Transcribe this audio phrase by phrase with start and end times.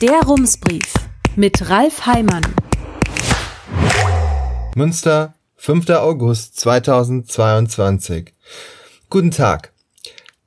[0.00, 0.94] Der Rumsbrief
[1.36, 2.40] mit Ralf Heimann.
[4.74, 5.90] Münster, 5.
[5.90, 8.32] August 2022.
[9.10, 9.74] Guten Tag.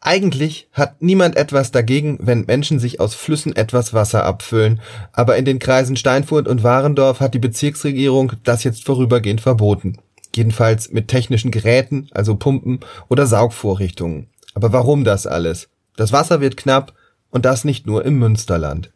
[0.02, 4.81] Eigentlich hat niemand etwas dagegen, wenn Menschen sich aus Flüssen etwas Wasser abfüllen,
[5.12, 9.99] aber in den Kreisen Steinfurt und Warendorf hat die Bezirksregierung das jetzt vorübergehend verboten.
[10.35, 14.31] Jedenfalls mit technischen Geräten, also Pumpen oder Saugvorrichtungen.
[14.56, 15.70] Aber warum das alles?
[15.96, 16.94] Das Wasser wird knapp
[17.30, 18.92] und das nicht nur im Münsterland.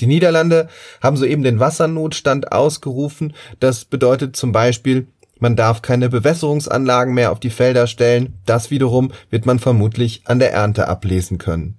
[0.00, 0.68] Die Niederlande
[1.02, 3.34] haben soeben den Wassernotstand ausgerufen.
[3.60, 5.06] Das bedeutet zum Beispiel,
[5.38, 10.38] man darf keine Bewässerungsanlagen mehr auf die Felder stellen, das wiederum wird man vermutlich an
[10.38, 11.78] der Ernte ablesen können.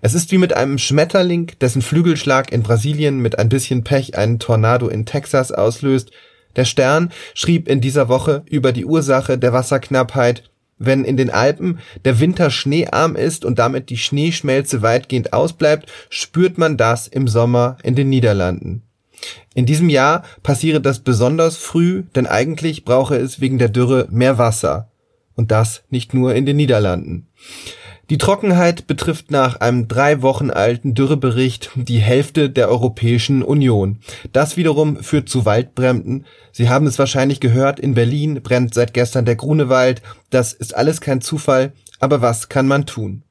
[0.00, 4.38] Es ist wie mit einem Schmetterling, dessen Flügelschlag in Brasilien mit ein bisschen Pech einen
[4.38, 6.12] Tornado in Texas auslöst.
[6.56, 10.44] Der Stern schrieb in dieser Woche über die Ursache der Wasserknappheit,
[10.78, 16.58] wenn in den Alpen der Winter schneearm ist und damit die Schneeschmelze weitgehend ausbleibt, spürt
[16.58, 18.82] man das im Sommer in den Niederlanden.
[19.54, 24.38] In diesem Jahr passiere das besonders früh, denn eigentlich brauche es wegen der Dürre mehr
[24.38, 24.90] Wasser.
[25.34, 27.28] Und das nicht nur in den Niederlanden.
[28.08, 33.98] Die Trockenheit betrifft nach einem drei Wochen alten Dürrebericht die Hälfte der Europäischen Union.
[34.32, 36.24] Das wiederum führt zu Waldbränden.
[36.52, 40.02] Sie haben es wahrscheinlich gehört, in Berlin brennt seit gestern der Grunewald.
[40.30, 43.24] Das ist alles kein Zufall, aber was kann man tun?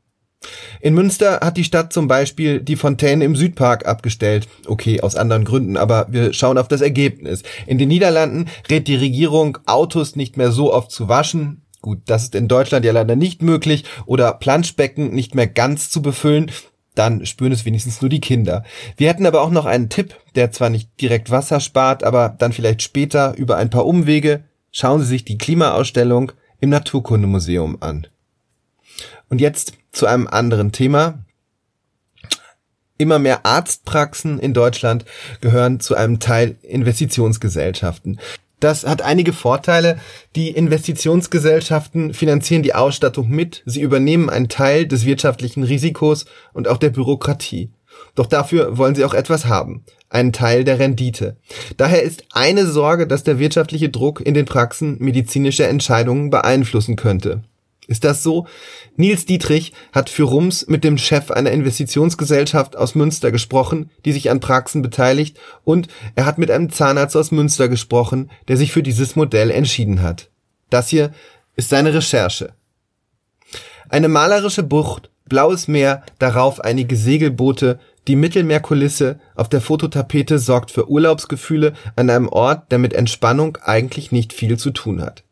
[0.82, 4.48] In Münster hat die Stadt zum Beispiel die Fontäne im Südpark abgestellt.
[4.68, 7.44] Okay, aus anderen Gründen, aber wir schauen auf das Ergebnis.
[7.66, 11.65] In den Niederlanden rät die Regierung, Autos nicht mehr so oft zu waschen.
[11.86, 13.86] Gut, das ist in Deutschland ja leider nicht möglich.
[14.08, 16.50] Oder Planschbecken nicht mehr ganz zu befüllen.
[16.96, 18.64] Dann spüren es wenigstens nur die Kinder.
[18.98, 22.54] Wir hätten aber auch noch einen Tipp, der zwar nicht direkt Wasser spart, aber dann
[22.54, 24.46] vielleicht später über ein paar Umwege.
[24.72, 28.08] Schauen Sie sich die Klimaausstellung im Naturkundemuseum an.
[29.30, 31.20] Und jetzt zu einem anderen Thema.
[32.98, 35.06] Immer mehr Arztpraxen in Deutschland
[35.40, 38.20] gehören zu einem Teil Investitionsgesellschaften.
[38.60, 40.00] Das hat einige Vorteile.
[40.36, 46.78] Die Investitionsgesellschaften finanzieren die Ausstattung mit, sie übernehmen einen Teil des wirtschaftlichen Risikos und auch
[46.78, 47.72] der Bürokratie.
[48.16, 51.38] Doch dafür wollen sie auch etwas haben, einen Teil der Rendite.
[51.78, 57.44] Daher ist eine Sorge, dass der wirtschaftliche Druck in den Praxen medizinische Entscheidungen beeinflussen könnte.
[57.88, 58.48] Ist das so?
[58.96, 64.32] Nils Dietrich hat für Rums mit dem Chef einer Investitionsgesellschaft aus Münster gesprochen, die sich
[64.32, 68.84] an Praxen beteiligt, und er hat mit einem Zahnarzt aus Münster gesprochen, der sich für
[68.84, 70.30] dieses Modell entschieden hat.
[70.70, 71.12] Das hier
[71.56, 72.54] ist seine Recherche.
[73.90, 80.90] Eine malerische Bucht, blaues Meer, darauf einige Segelboote, die Mittelmeerkulisse auf der Fototapete sorgt für
[80.90, 85.25] Urlaubsgefühle an einem Ort, der mit Entspannung eigentlich nicht viel zu tun hat.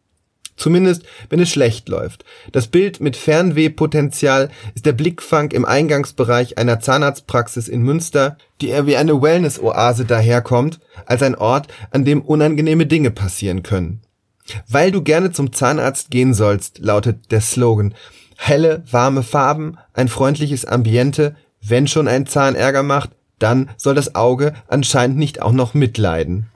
[0.55, 2.25] Zumindest, wenn es schlecht läuft.
[2.51, 8.85] Das Bild mit Fernwehpotenzial ist der Blickfang im Eingangsbereich einer Zahnarztpraxis in Münster, die eher
[8.85, 14.01] wie eine Wellness-Oase daherkommt, als ein Ort, an dem unangenehme Dinge passieren können.
[14.67, 17.95] Weil du gerne zum Zahnarzt gehen sollst, lautet der Slogan.
[18.37, 24.15] Helle, warme Farben, ein freundliches Ambiente, wenn schon ein Zahn Ärger macht, dann soll das
[24.15, 26.49] Auge anscheinend nicht auch noch mitleiden.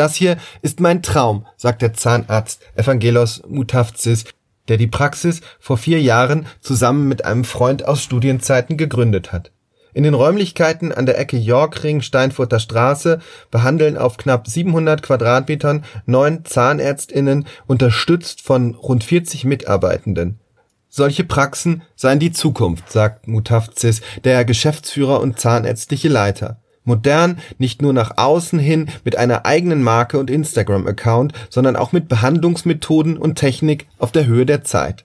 [0.00, 4.24] Das hier ist mein Traum, sagt der Zahnarzt Evangelos Mutafzis,
[4.68, 9.52] der die Praxis vor vier Jahren zusammen mit einem Freund aus Studienzeiten gegründet hat.
[9.92, 16.46] In den Räumlichkeiten an der Ecke Yorkring Steinfurter Straße behandeln auf knapp 700 Quadratmetern neun
[16.46, 20.40] Zahnärztinnen unterstützt von rund 40 Mitarbeitenden.
[20.88, 26.56] Solche Praxen seien die Zukunft, sagt Mutafzis, der Geschäftsführer und zahnärztliche Leiter.
[26.84, 32.08] Modern, nicht nur nach außen hin mit einer eigenen Marke und Instagram-Account, sondern auch mit
[32.08, 35.04] Behandlungsmethoden und Technik auf der Höhe der Zeit.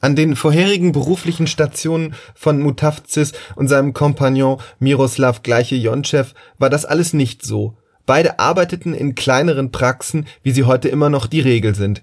[0.00, 6.84] An den vorherigen beruflichen Stationen von Mutafzis und seinem Kompagnon Miroslav Gleiche Jonchev war das
[6.84, 7.76] alles nicht so.
[8.06, 12.02] Beide arbeiteten in kleineren Praxen, wie sie heute immer noch die Regel sind.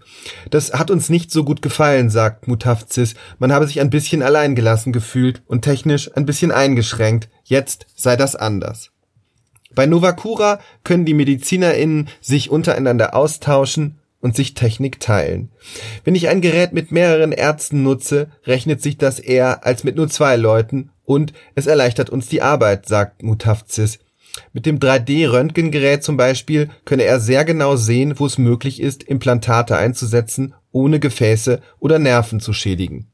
[0.50, 3.16] Das hat uns nicht so gut gefallen, sagt Mutafzis.
[3.40, 7.30] Man habe sich ein bisschen alleingelassen gefühlt und technisch ein bisschen eingeschränkt.
[7.46, 8.92] Jetzt sei das anders.
[9.76, 15.50] Bei Novacura können die MedizinerInnen sich untereinander austauschen und sich Technik teilen.
[16.04, 20.08] Wenn ich ein Gerät mit mehreren Ärzten nutze, rechnet sich das eher als mit nur
[20.10, 24.00] zwei Leuten und es erleichtert uns die Arbeit, sagt Mutafzis.
[24.52, 29.78] Mit dem 3D-Röntgengerät zum Beispiel könne er sehr genau sehen, wo es möglich ist, Implantate
[29.78, 33.13] einzusetzen, ohne Gefäße oder Nerven zu schädigen.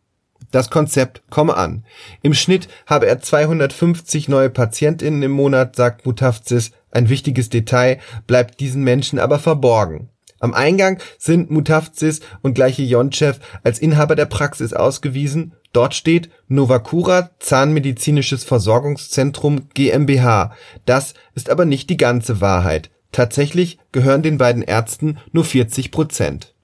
[0.51, 1.83] Das Konzept komme an.
[2.21, 6.71] Im Schnitt habe er 250 neue PatientInnen im Monat, sagt Mutafzis.
[6.91, 10.09] Ein wichtiges Detail bleibt diesen Menschen aber verborgen.
[10.39, 17.29] Am Eingang sind Mutafzis und gleiche Jonchev als Inhaber der Praxis ausgewiesen, Dort steht Novacura
[17.39, 20.55] Zahnmedizinisches Versorgungszentrum GmbH.
[20.85, 22.89] Das ist aber nicht die ganze Wahrheit.
[23.11, 26.55] Tatsächlich gehören den beiden Ärzten nur 40 Prozent.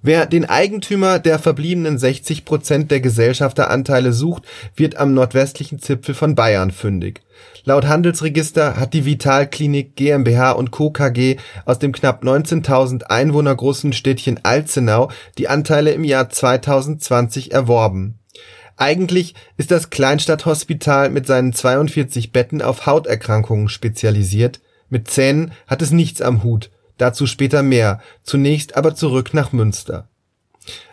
[0.00, 4.44] Wer den Eigentümer der verbliebenen 60 Prozent der Gesellschafteranteile sucht,
[4.76, 7.22] wird am nordwestlichen Zipfel von Bayern fündig.
[7.64, 10.90] Laut Handelsregister hat die Vitalklinik GmbH und Co.
[10.90, 18.18] KG aus dem knapp 19.000 Einwohner großen Städtchen Alzenau die Anteile im Jahr 2020 erworben.
[18.76, 25.90] Eigentlich ist das Kleinstadthospital mit seinen 42 Betten auf Hauterkrankungen spezialisiert, mit Zähnen hat es
[25.90, 30.08] nichts am Hut Dazu später mehr, zunächst aber zurück nach Münster.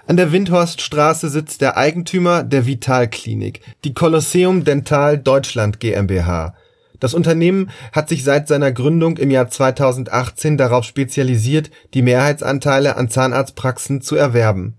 [0.08, 6.56] An der Windhorststraße sitzt der Eigentümer der Vitalklinik, die Kolosseum Dental Deutschland GmbH.
[7.00, 13.10] Das Unternehmen hat sich seit seiner Gründung im Jahr 2018 darauf spezialisiert, die Mehrheitsanteile an
[13.10, 14.76] Zahnarztpraxen zu erwerben.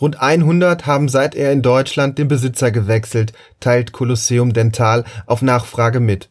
[0.00, 6.00] Rund 100 haben seit er in Deutschland den Besitzer gewechselt, teilt Kolosseum Dental auf Nachfrage
[6.00, 6.30] mit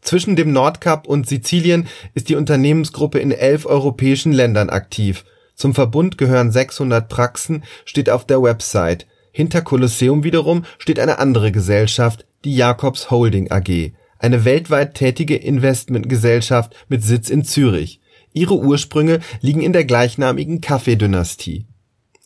[0.00, 5.24] zwischen dem Nordkap und Sizilien ist die Unternehmensgruppe in elf europäischen Ländern aktiv.
[5.54, 9.06] Zum Verbund gehören 600 Praxen, steht auf der Website.
[9.32, 16.74] Hinter Kolosseum wiederum steht eine andere Gesellschaft, die Jacobs Holding AG, eine weltweit tätige Investmentgesellschaft
[16.88, 18.00] mit Sitz in Zürich.
[18.32, 21.66] Ihre Ursprünge liegen in der gleichnamigen Kaffeedynastie.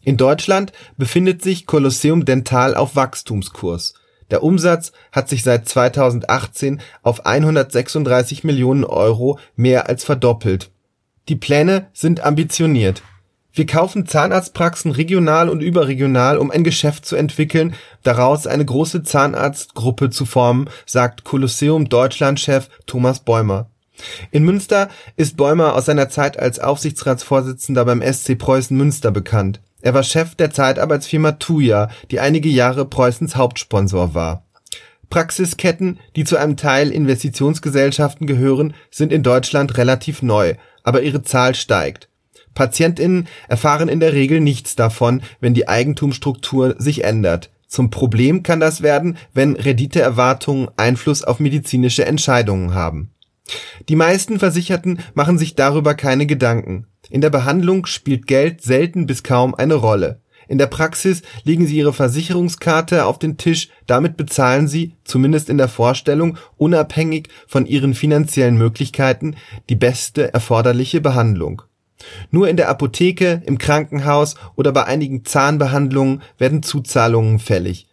[0.04, 3.94] In Deutschland befindet sich Kolosseum Dental auf Wachstumskurs
[4.32, 10.70] der Umsatz hat sich seit 2018 auf 136 Millionen Euro mehr als verdoppelt.
[11.28, 13.02] Die Pläne sind ambitioniert.
[13.52, 20.08] Wir kaufen Zahnarztpraxen regional und überregional, um ein Geschäft zu entwickeln, daraus eine große Zahnarztgruppe
[20.08, 23.68] zu formen, sagt Kolosseum Deutschland-Chef Thomas Bäumer.
[24.30, 29.94] In Münster ist Bäumer aus seiner Zeit als Aufsichtsratsvorsitzender beim SC Preußen Münster bekannt er
[29.94, 34.46] war Chef der Zeitarbeitsfirma Tuja, die einige Jahre Preußens Hauptsponsor war.
[35.10, 41.54] Praxisketten, die zu einem Teil Investitionsgesellschaften gehören, sind in Deutschland relativ neu, aber ihre Zahl
[41.54, 42.08] steigt.
[42.54, 47.50] PatientInnen erfahren in der Regel nichts davon, wenn die Eigentumsstruktur sich ändert.
[47.66, 53.10] Zum Problem kann das werden, wenn Renditeerwartungen Einfluss auf medizinische Entscheidungen haben.
[53.88, 56.86] Die meisten Versicherten machen sich darüber keine Gedanken.
[57.12, 60.22] In der Behandlung spielt Geld selten bis kaum eine Rolle.
[60.48, 65.58] In der Praxis legen sie ihre Versicherungskarte auf den Tisch, damit bezahlen sie, zumindest in
[65.58, 69.36] der Vorstellung, unabhängig von ihren finanziellen Möglichkeiten,
[69.68, 71.60] die beste erforderliche Behandlung.
[72.30, 77.88] Nur in der Apotheke, im Krankenhaus oder bei einigen Zahnbehandlungen werden Zuzahlungen fällig.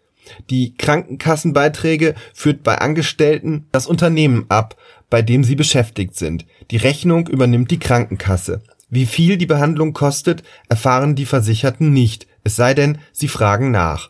[0.49, 4.77] Die Krankenkassenbeiträge führt bei Angestellten das Unternehmen ab,
[5.09, 6.45] bei dem sie beschäftigt sind.
[6.71, 8.61] Die Rechnung übernimmt die Krankenkasse.
[8.89, 14.09] Wie viel die Behandlung kostet, erfahren die Versicherten nicht, es sei denn, sie fragen nach.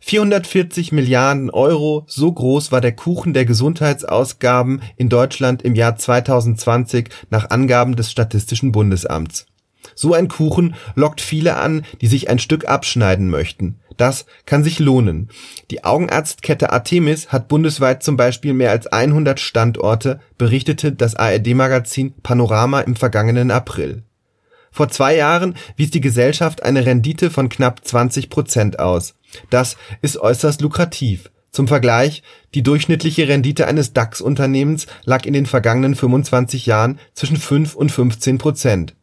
[0.00, 7.08] 440 Milliarden Euro, so groß war der Kuchen der Gesundheitsausgaben in Deutschland im Jahr 2020
[7.30, 9.46] nach Angaben des Statistischen Bundesamts.
[9.94, 13.80] So ein Kuchen lockt viele an, die sich ein Stück abschneiden möchten.
[13.96, 15.28] Das kann sich lohnen.
[15.70, 22.80] Die Augenarztkette Artemis hat bundesweit zum Beispiel mehr als 100 Standorte, berichtete das ARD-Magazin Panorama
[22.80, 24.02] im vergangenen April.
[24.70, 29.14] Vor zwei Jahren wies die Gesellschaft eine Rendite von knapp 20 Prozent aus.
[29.48, 31.30] Das ist äußerst lukrativ.
[31.50, 32.22] Zum Vergleich,
[32.54, 38.36] die durchschnittliche Rendite eines DAX-Unternehmens lag in den vergangenen 25 Jahren zwischen 5 und 15
[38.36, 38.94] Prozent.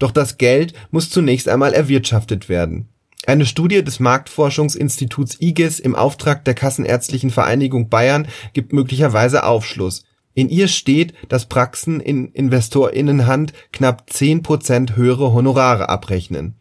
[0.00, 2.88] Doch das Geld muss zunächst einmal erwirtschaftet werden.
[3.26, 10.04] Eine Studie des Marktforschungsinstituts IGES im Auftrag der Kassenärztlichen Vereinigung Bayern gibt möglicherweise Aufschluss.
[10.32, 16.54] In ihr steht, dass Praxen in Investorinnenhand knapp 10 Prozent höhere Honorare abrechnen.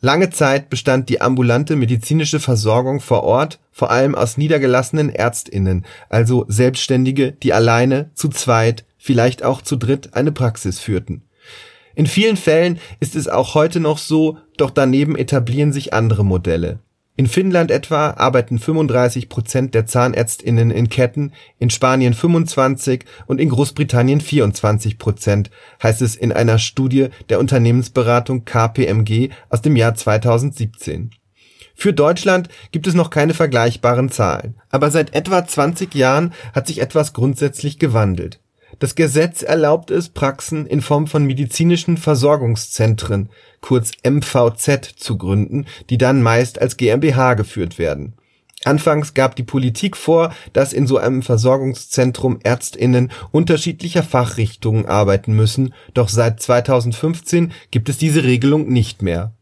[0.00, 6.46] Lange Zeit bestand die ambulante medizinische Versorgung vor Ort vor allem aus niedergelassenen Ärztinnen, also
[6.48, 11.24] Selbstständige, die alleine, zu zweit, vielleicht auch zu dritt eine Praxis führten
[11.94, 16.80] in vielen Fällen ist es auch heute noch so, doch daneben etablieren sich andere Modelle.
[17.16, 23.50] In Finnland etwa arbeiten 35 Prozent der ZahnärztInnen in Ketten, in Spanien 25 und in
[23.50, 31.10] Großbritannien 24 Prozent, heißt es in einer Studie der Unternehmensberatung KPMG aus dem Jahr 2017.
[31.76, 36.80] Für Deutschland gibt es noch keine vergleichbaren Zahlen, aber seit etwa 20 Jahren hat sich
[36.80, 38.40] etwas grundsätzlich gewandelt.
[38.78, 45.96] Das Gesetz erlaubt es, Praxen in Form von medizinischen Versorgungszentren kurz MVZ zu gründen, die
[45.96, 48.14] dann meist als GmbH geführt werden.
[48.64, 55.74] Anfangs gab die Politik vor, dass in so einem Versorgungszentrum Ärztinnen unterschiedlicher Fachrichtungen arbeiten müssen,
[55.92, 59.32] doch seit 2015 gibt es diese Regelung nicht mehr.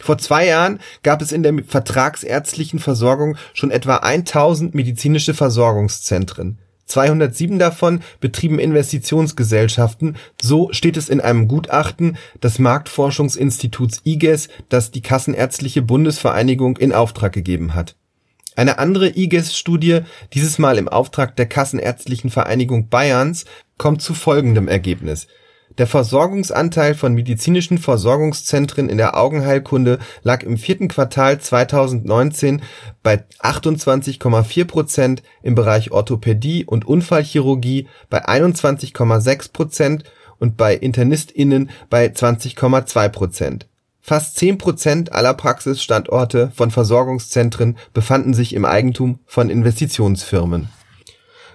[0.00, 6.58] Vor zwei Jahren gab es in der vertragsärztlichen Versorgung schon etwa 1000 medizinische Versorgungszentren.
[6.90, 15.02] 207 davon betrieben Investitionsgesellschaften, so steht es in einem Gutachten des Marktforschungsinstituts IGES, das die
[15.02, 17.96] Kassenärztliche Bundesvereinigung in Auftrag gegeben hat.
[18.56, 20.00] Eine andere IGES-Studie,
[20.34, 23.44] dieses Mal im Auftrag der Kassenärztlichen Vereinigung Bayerns,
[23.78, 25.26] kommt zu folgendem Ergebnis
[25.80, 32.60] der Versorgungsanteil von medizinischen Versorgungszentren in der Augenheilkunde lag im vierten Quartal 2019
[33.02, 40.04] bei 28,4 Prozent, im Bereich Orthopädie und Unfallchirurgie bei 21,6 Prozent
[40.38, 43.66] und bei InternistInnen bei 20,2 Prozent.
[44.02, 50.68] Fast 10 Prozent aller Praxisstandorte von Versorgungszentren befanden sich im Eigentum von Investitionsfirmen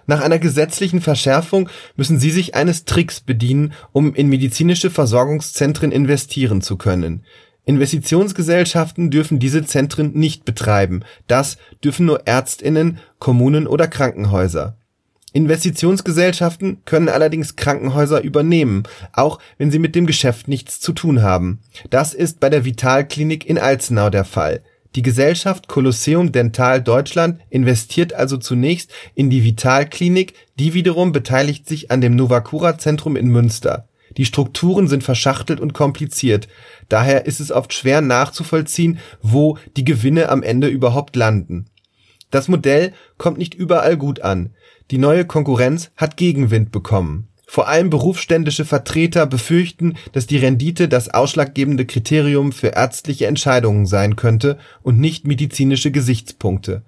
[0.07, 6.61] nach einer gesetzlichen Verschärfung müssen sie sich eines Tricks bedienen, um in medizinische Versorgungszentren investieren
[6.61, 7.23] zu können.
[7.65, 14.77] Investitionsgesellschaften dürfen diese Zentren nicht betreiben, das dürfen nur Ärztinnen, Kommunen oder Krankenhäuser.
[15.33, 21.59] Investitionsgesellschaften können allerdings Krankenhäuser übernehmen, auch wenn sie mit dem Geschäft nichts zu tun haben.
[21.89, 24.61] Das ist bei der Vitalklinik in Alzenau der Fall
[24.95, 31.91] die Gesellschaft Kolosseum Dental Deutschland investiert also zunächst in die Vitalklinik, die wiederum beteiligt sich
[31.91, 33.89] an dem Novacura Zentrum in Münster.
[34.15, 36.47] Die Strukturen sind verschachtelt und kompliziert,
[36.87, 41.65] daher ist es oft schwer nachzuvollziehen, wo die Gewinne am Ende überhaupt landen.
[42.31, 44.51] Das Modell kommt nicht überall gut an.
[44.91, 51.13] Die neue Konkurrenz hat Gegenwind bekommen vor allem berufsständische Vertreter befürchten, dass die Rendite das
[51.13, 56.83] ausschlaggebende Kriterium für ärztliche Entscheidungen sein könnte und nicht medizinische Gesichtspunkte.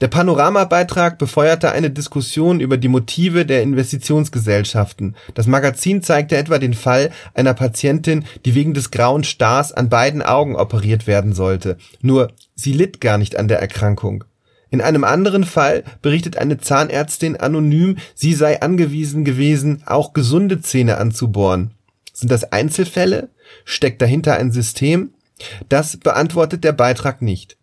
[0.00, 5.16] Der Panoramabeitrag befeuerte eine Diskussion über die Motive der Investitionsgesellschaften.
[5.34, 10.22] Das Magazin zeigte etwa den Fall einer Patientin, die wegen des grauen Stars an beiden
[10.22, 11.78] Augen operiert werden sollte.
[12.00, 14.24] Nur sie litt gar nicht an der Erkrankung.
[14.70, 20.98] In einem anderen Fall berichtet eine Zahnärztin anonym, sie sei angewiesen gewesen, auch gesunde Zähne
[20.98, 21.72] anzubohren.
[22.12, 23.30] Sind das Einzelfälle?
[23.64, 25.12] Steckt dahinter ein System?
[25.68, 27.56] Das beantwortet der Beitrag nicht.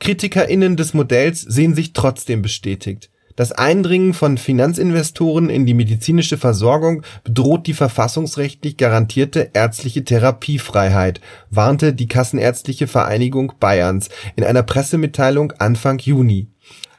[0.00, 3.10] KritikerInnen des Modells sehen sich trotzdem bestätigt.
[3.38, 11.94] Das Eindringen von Finanzinvestoren in die medizinische Versorgung bedroht die verfassungsrechtlich garantierte ärztliche Therapiefreiheit, warnte
[11.94, 16.48] die Kassenärztliche Vereinigung Bayerns in einer Pressemitteilung Anfang Juni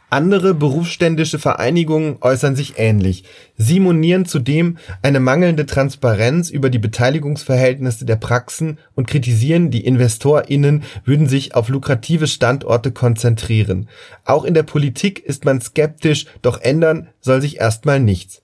[0.09, 3.23] andere berufsständische Vereinigungen äußern sich ähnlich.
[3.57, 10.83] Sie monieren zudem eine mangelnde Transparenz über die Beteiligungsverhältnisse der Praxen und kritisieren, die InvestorInnen
[11.05, 13.87] würden sich auf lukrative Standorte konzentrieren.
[14.25, 18.41] Auch in der Politik ist man skeptisch, doch ändern soll sich erstmal nichts.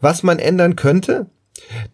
[0.00, 1.26] Was man ändern könnte?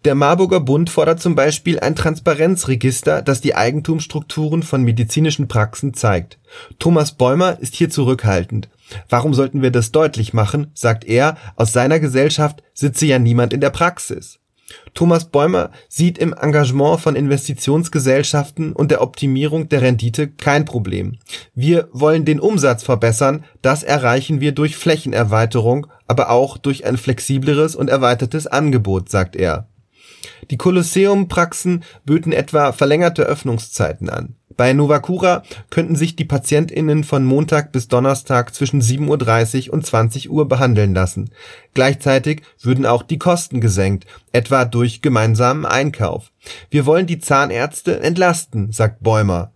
[0.04, 6.38] Der Marburger Bund fordert zum Beispiel ein Transparenzregister, das die Eigentumsstrukturen von medizinischen Praxen zeigt.
[6.78, 8.68] Thomas Bäumer ist hier zurückhaltend.
[9.08, 13.61] Warum sollten wir das deutlich machen, sagt er, aus seiner Gesellschaft sitze ja niemand in
[13.61, 14.38] der Praxis.
[14.94, 21.18] Thomas Bäumer sieht im Engagement von Investitionsgesellschaften und der Optimierung der Rendite kein Problem.
[21.54, 27.75] Wir wollen den Umsatz verbessern, das erreichen wir durch Flächenerweiterung, aber auch durch ein flexibleres
[27.75, 29.68] und erweitertes Angebot, sagt er.
[30.50, 34.37] Die Kolosseum-Praxen böten etwa verlängerte Öffnungszeiten an.
[34.56, 40.30] Bei Novacura könnten sich die PatientInnen von Montag bis Donnerstag zwischen 7.30 Uhr und 20
[40.30, 41.30] Uhr behandeln lassen.
[41.75, 46.30] Gleichzeitig würden auch die Kosten gesenkt, etwa durch gemeinsamen Einkauf.
[46.71, 49.52] Wir wollen die Zahnärzte entlasten, sagt Bäumer.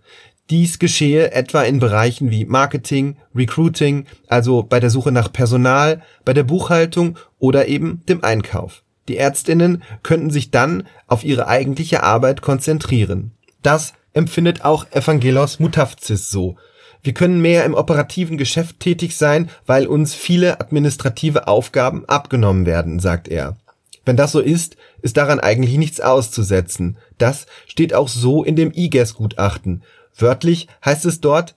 [0.49, 6.33] Dies geschehe etwa in Bereichen wie Marketing, Recruiting, also bei der Suche nach Personal, bei
[6.33, 8.85] der Buchhaltung oder eben dem Einkauf.
[9.09, 13.33] Die Ärztinnen könnten sich dann auf ihre eigentliche Arbeit konzentrieren.
[13.62, 16.57] Das empfindet auch Evangelos Mutavzis so.
[17.03, 22.99] Wir können mehr im operativen Geschäft tätig sein, weil uns viele administrative Aufgaben abgenommen werden,
[22.99, 23.57] sagt er.
[24.05, 26.97] Wenn das so ist, ist daran eigentlich nichts auszusetzen.
[27.19, 29.83] Das steht auch so in dem IGES-Gutachten.
[30.17, 31.55] Wörtlich heißt es dort,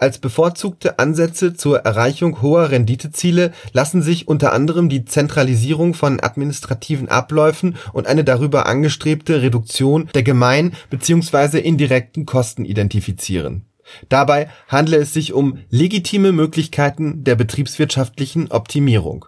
[0.00, 7.08] als bevorzugte Ansätze zur Erreichung hoher Renditeziele lassen sich unter anderem die Zentralisierung von administrativen
[7.08, 11.58] Abläufen und eine darüber angestrebte Reduktion der gemein bzw.
[11.58, 13.66] indirekten Kosten identifizieren.
[14.08, 19.26] Dabei handle es sich um legitime Möglichkeiten der betriebswirtschaftlichen Optimierung.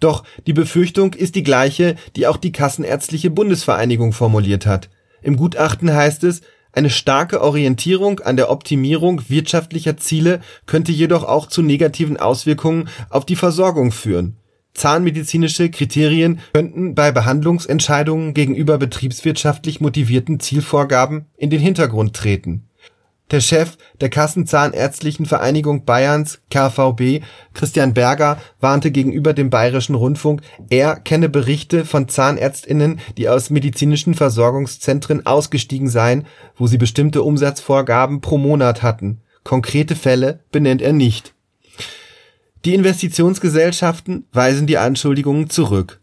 [0.00, 4.90] Doch die Befürchtung ist die gleiche, die auch die Kassenärztliche Bundesvereinigung formuliert hat.
[5.22, 11.46] Im Gutachten heißt es, eine starke Orientierung an der Optimierung wirtschaftlicher Ziele könnte jedoch auch
[11.46, 14.36] zu negativen Auswirkungen auf die Versorgung führen.
[14.74, 22.68] Zahnmedizinische Kriterien könnten bei Behandlungsentscheidungen gegenüber betriebswirtschaftlich motivierten Zielvorgaben in den Hintergrund treten.
[23.30, 27.24] Der Chef der Kassenzahnärztlichen Vereinigung Bayerns (KVB),
[27.54, 34.14] Christian Berger, warnte gegenüber dem Bayerischen Rundfunk, er kenne Berichte von ZahnärztInnen, die aus medizinischen
[34.14, 36.26] Versorgungszentren ausgestiegen seien,
[36.56, 39.22] wo sie bestimmte Umsatzvorgaben pro Monat hatten.
[39.44, 41.32] Konkrete Fälle benennt er nicht.
[42.66, 46.00] Die Investitionsgesellschaften weisen die Anschuldigungen zurück.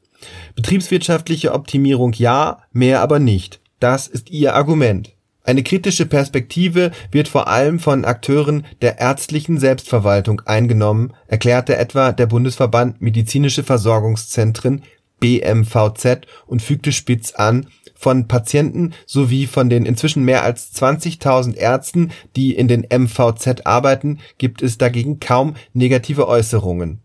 [0.56, 3.62] Betriebswirtschaftliche Optimierung ja, mehr aber nicht.
[3.80, 5.14] Das ist ihr Argument
[5.50, 12.28] eine kritische Perspektive wird vor allem von Akteuren der ärztlichen Selbstverwaltung eingenommen, erklärte etwa der
[12.28, 14.84] Bundesverband Medizinische Versorgungszentren
[15.20, 17.66] (BMVZ) und fügte spitz an,
[17.96, 24.20] von Patienten sowie von den inzwischen mehr als 20.000 Ärzten, die in den MVZ arbeiten,
[24.38, 27.02] gibt es dagegen kaum negative Äußerungen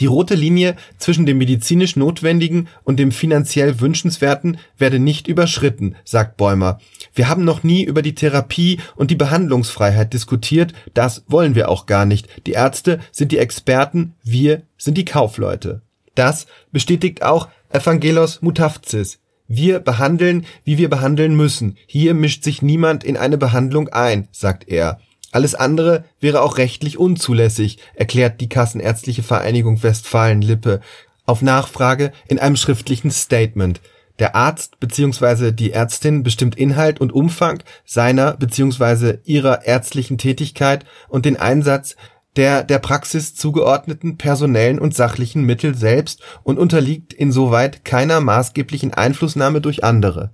[0.00, 6.36] die rote Linie zwischen dem medizinisch Notwendigen und dem finanziell Wünschenswerten werde nicht überschritten, sagt
[6.36, 6.78] Bäumer.
[7.14, 11.86] Wir haben noch nie über die Therapie und die Behandlungsfreiheit diskutiert, das wollen wir auch
[11.86, 12.28] gar nicht.
[12.46, 15.82] Die Ärzte sind die Experten, wir sind die Kaufleute.
[16.14, 19.18] Das bestätigt auch Evangelos Mutafzis.
[19.46, 21.76] Wir behandeln, wie wir behandeln müssen.
[21.86, 24.98] Hier mischt sich niemand in eine Behandlung ein, sagt er.
[25.34, 30.80] Alles andere wäre auch rechtlich unzulässig, erklärt die Kassenärztliche Vereinigung Westfalen-Lippe
[31.26, 33.80] auf Nachfrage in einem schriftlichen Statement.
[34.20, 35.50] Der Arzt bzw.
[35.50, 39.18] die Ärztin bestimmt Inhalt und Umfang seiner bzw.
[39.24, 41.96] ihrer ärztlichen Tätigkeit und den Einsatz
[42.36, 49.60] der der Praxis zugeordneten personellen und sachlichen Mittel selbst und unterliegt insoweit keiner maßgeblichen Einflussnahme
[49.60, 50.30] durch andere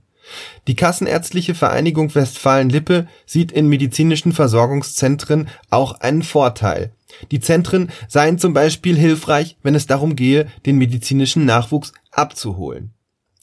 [0.66, 6.92] die Kassenärztliche Vereinigung Westfalen-Lippe sieht in medizinischen Versorgungszentren auch einen Vorteil.
[7.30, 12.92] Die Zentren seien zum Beispiel hilfreich, wenn es darum gehe, den medizinischen Nachwuchs abzuholen.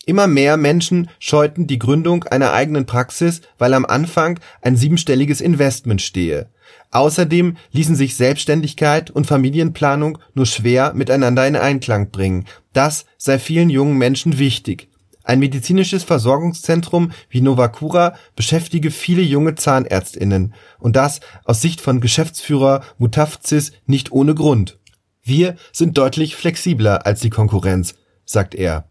[0.06, 6.02] Immer mehr Menschen scheuten die Gründung einer eigenen Praxis, weil am Anfang ein siebenstelliges Investment
[6.02, 6.50] stehe.
[6.92, 12.46] Außerdem ließen sich Selbstständigkeit und Familienplanung nur schwer miteinander in Einklang bringen.
[12.72, 14.88] Das sei vielen jungen Menschen wichtig
[15.28, 22.84] ein medizinisches Versorgungszentrum wie Novacura beschäftige viele junge ZahnärztInnen und das aus Sicht von Geschäftsführer
[22.98, 24.80] Mutafzis nicht ohne Grund.
[25.22, 28.90] Wir sind deutlich flexibler als die Konkurrenz, sagt er.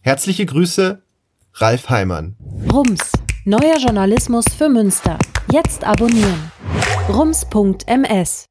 [0.00, 1.02] Herzliche Grüße,
[1.54, 2.36] Ralf Heimann.
[2.72, 3.12] Rums,
[3.44, 5.18] neuer Journalismus für Münster.
[5.52, 6.50] Jetzt abonnieren.
[7.08, 8.49] rums.ms